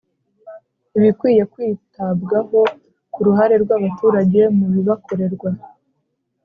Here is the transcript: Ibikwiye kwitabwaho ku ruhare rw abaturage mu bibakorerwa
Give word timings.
Ibikwiye 0.97 1.43
kwitabwaho 1.53 2.59
ku 3.13 3.19
ruhare 3.25 3.55
rw 3.63 3.69
abaturage 3.77 4.41
mu 4.57 4.65
bibakorerwa 4.73 5.49